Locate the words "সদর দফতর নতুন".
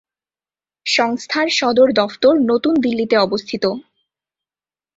1.49-2.73